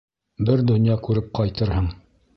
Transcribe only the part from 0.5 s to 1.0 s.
донъя